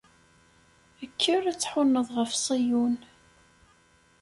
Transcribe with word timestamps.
Kker 1.09 1.43
ad 1.47 1.57
tḥunneḍ 1.59 2.07
ɣef 2.15 2.31
Ṣiyun. 2.45 2.95